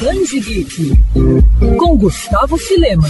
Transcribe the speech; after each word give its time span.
Danji 0.00 0.40
Geek, 0.40 0.92
com 1.76 1.96
Gustavo 1.98 2.56
Filema. 2.56 3.08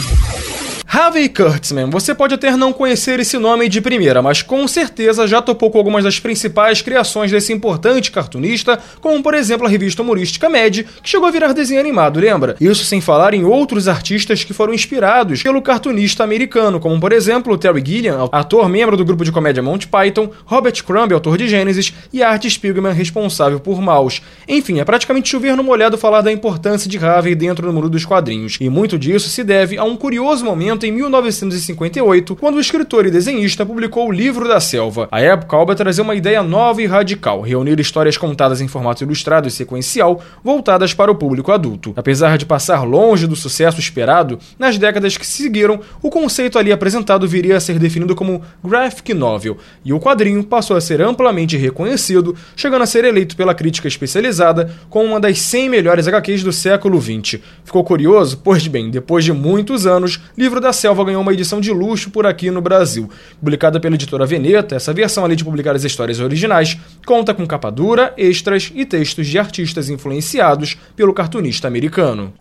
Harvey 0.90 1.28
Kurtzman, 1.28 1.90
você 1.90 2.14
pode 2.14 2.32
até 2.32 2.56
não 2.56 2.72
conhecer 2.72 3.20
esse 3.20 3.36
nome 3.36 3.68
de 3.68 3.78
primeira, 3.78 4.22
mas 4.22 4.40
com 4.40 4.66
certeza 4.66 5.26
já 5.26 5.42
topou 5.42 5.70
com 5.70 5.76
algumas 5.76 6.02
das 6.02 6.18
principais 6.18 6.80
criações 6.80 7.30
desse 7.30 7.52
importante 7.52 8.10
cartunista, 8.10 8.78
como 8.98 9.22
por 9.22 9.34
exemplo 9.34 9.66
a 9.66 9.68
revista 9.68 10.00
humorística 10.00 10.48
Mad, 10.48 10.78
que 10.78 11.10
chegou 11.10 11.28
a 11.28 11.30
virar 11.30 11.52
desenho 11.52 11.78
animado, 11.78 12.18
lembra? 12.18 12.56
Isso 12.58 12.86
sem 12.86 13.02
falar 13.02 13.34
em 13.34 13.44
outros 13.44 13.86
artistas 13.86 14.44
que 14.44 14.54
foram 14.54 14.72
inspirados 14.72 15.42
pelo 15.42 15.60
cartunista 15.60 16.24
americano, 16.24 16.80
como 16.80 16.98
por 16.98 17.12
exemplo 17.12 17.58
Terry 17.58 17.84
Gilliam, 17.84 18.26
ator 18.32 18.66
membro 18.66 18.96
do 18.96 19.04
grupo 19.04 19.26
de 19.26 19.30
comédia 19.30 19.62
Monty 19.62 19.88
Python, 19.88 20.30
Robert 20.46 20.82
Crumb, 20.82 21.12
autor 21.12 21.36
de 21.36 21.48
Gênesis, 21.48 21.92
e 22.10 22.22
Art 22.22 22.48
Spiegelman, 22.48 22.94
responsável 22.94 23.60
por 23.60 23.78
Maus. 23.82 24.22
Enfim, 24.48 24.80
é 24.80 24.86
praticamente 24.86 25.28
chover 25.28 25.54
no 25.54 25.62
molhado 25.62 25.98
falar 25.98 26.22
da 26.22 26.32
importância 26.32 26.88
de 26.88 26.96
Harvey 26.96 27.34
dentro 27.34 27.66
do 27.66 27.74
mundo 27.74 27.90
dos 27.90 28.06
quadrinhos, 28.06 28.56
e 28.58 28.70
muito 28.70 28.98
disso 28.98 29.28
se 29.28 29.44
deve 29.44 29.76
a 29.76 29.84
um 29.84 29.94
curioso 29.94 30.46
momento 30.46 30.77
em 30.86 30.92
1958, 30.92 32.36
quando 32.36 32.56
o 32.56 32.60
escritor 32.60 33.06
e 33.06 33.10
desenhista 33.10 33.64
publicou 33.64 34.08
o 34.08 34.12
Livro 34.12 34.46
da 34.46 34.60
Selva. 34.60 35.08
A 35.10 35.20
época, 35.20 35.56
a 35.56 35.60
obra 35.60 35.74
trazia 35.74 36.04
uma 36.04 36.14
ideia 36.14 36.42
nova 36.42 36.82
e 36.82 36.86
radical, 36.86 37.40
reunir 37.40 37.78
histórias 37.80 38.16
contadas 38.16 38.60
em 38.60 38.68
formato 38.68 39.04
ilustrado 39.04 39.48
e 39.48 39.50
sequencial, 39.50 40.22
voltadas 40.42 40.94
para 40.94 41.10
o 41.10 41.14
público 41.14 41.52
adulto. 41.52 41.92
Apesar 41.96 42.38
de 42.38 42.46
passar 42.46 42.82
longe 42.82 43.26
do 43.26 43.36
sucesso 43.36 43.80
esperado, 43.80 44.38
nas 44.58 44.78
décadas 44.78 45.16
que 45.16 45.26
seguiram, 45.26 45.80
o 46.02 46.10
conceito 46.10 46.58
ali 46.58 46.72
apresentado 46.72 47.26
viria 47.26 47.56
a 47.56 47.60
ser 47.60 47.78
definido 47.78 48.14
como 48.14 48.42
graphic 48.64 49.14
novel, 49.14 49.58
e 49.84 49.92
o 49.92 50.00
quadrinho 50.00 50.42
passou 50.44 50.76
a 50.76 50.80
ser 50.80 51.02
amplamente 51.02 51.56
reconhecido, 51.56 52.34
chegando 52.56 52.82
a 52.82 52.86
ser 52.86 53.04
eleito 53.04 53.36
pela 53.36 53.54
crítica 53.54 53.88
especializada 53.88 54.72
como 54.88 55.06
uma 55.06 55.20
das 55.20 55.40
100 55.40 55.68
melhores 55.68 56.08
HQs 56.08 56.42
do 56.42 56.52
século 56.52 57.00
XX. 57.00 57.40
Ficou 57.64 57.84
curioso? 57.84 58.40
Pois 58.42 58.66
bem, 58.66 58.90
depois 58.90 59.24
de 59.24 59.32
muitos 59.32 59.86
anos, 59.86 60.20
Livro 60.36 60.60
da 60.60 60.67
da 60.68 60.72
Selva 60.72 61.02
ganhou 61.02 61.22
uma 61.22 61.32
edição 61.32 61.60
de 61.60 61.72
luxo 61.72 62.10
por 62.10 62.26
aqui 62.26 62.50
no 62.50 62.60
Brasil. 62.60 63.08
Publicada 63.40 63.80
pela 63.80 63.94
editora 63.94 64.26
Veneta, 64.26 64.76
essa 64.76 64.92
versão, 64.92 65.24
além 65.24 65.36
de 65.36 65.44
publicar 65.44 65.74
as 65.74 65.82
histórias 65.82 66.20
originais, 66.20 66.78
conta 67.06 67.32
com 67.32 67.46
capa 67.46 67.70
dura, 67.70 68.12
extras 68.18 68.70
e 68.74 68.84
textos 68.84 69.26
de 69.26 69.38
artistas 69.38 69.88
influenciados 69.88 70.76
pelo 70.94 71.14
cartunista 71.14 71.66
americano. 71.66 72.34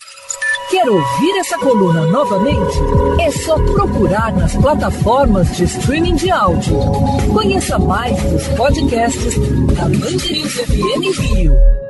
Quer 0.69 0.89
ouvir 0.89 1.37
essa 1.39 1.57
coluna 1.59 2.05
novamente? 2.07 2.77
É 3.21 3.31
só 3.31 3.55
procurar 3.55 4.33
nas 4.33 4.53
plataformas 4.57 5.55
de 5.55 5.63
streaming 5.63 6.15
de 6.15 6.29
áudio. 6.29 6.77
Conheça 7.31 7.79
mais 7.79 8.21
dos 8.23 8.45
podcasts 8.49 9.35
da 9.73 9.83
Mandirinhos 9.83 10.53
FM 10.53 11.17
Rio. 11.17 11.86